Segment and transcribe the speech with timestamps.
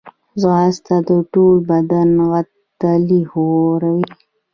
[0.41, 4.05] ځغاسته د ټول بدن عضلې ښوروي